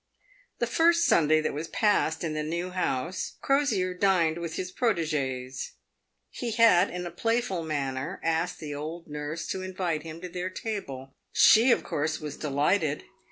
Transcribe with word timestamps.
The 0.57 0.65
first 0.65 1.05
Sunday 1.05 1.41
that 1.41 1.53
was 1.53 1.67
passed 1.67 2.23
in 2.23 2.33
the 2.33 2.41
new 2.41 2.71
house, 2.71 3.33
Crosier 3.39 3.93
dined 3.93 4.39
with 4.39 4.55
his 4.55 4.71
protegees. 4.71 5.73
He 6.31 6.53
had 6.53 6.89
in 6.89 7.05
a 7.05 7.11
playful 7.11 7.61
manner 7.63 8.19
asked 8.23 8.57
the 8.57 8.73
old 8.73 9.05
nurse 9.07 9.45
to 9.49 9.61
invite 9.61 10.01
him 10.01 10.19
to 10.21 10.27
their 10.29 10.49
table. 10.49 11.13
She, 11.31 11.69
of 11.71 11.83
course, 11.83 12.15
w 12.15 12.31
T 12.31 12.33
as 12.33 12.41
delighted. 12.41 13.03